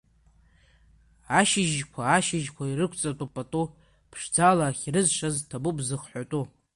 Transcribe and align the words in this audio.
Ашьыжьқәа, 1.39 2.01
ашьыжьқәа 2.15 2.63
ирықәҵатәуп 2.67 3.31
пату, 3.35 3.65
ԥшӡала 4.11 4.65
ахьрызшаз 4.69 5.35
ҭабуп 5.49 5.77
зыхҳәаатәу. 5.87 6.45